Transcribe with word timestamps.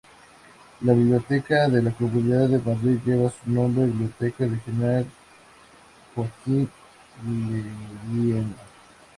La 0.81 0.93
biblioteca 0.93 1.67
de 1.69 1.79
la 1.83 1.91
Comunidad 1.91 2.49
de 2.49 2.57
Madrid 2.57 2.97
lleva 3.05 3.29
su 3.29 3.51
nombre: 3.51 3.85
Biblioteca 3.85 4.47
Regional 4.47 5.05
Joaquín 6.15 6.67
Leguina. 7.23 8.47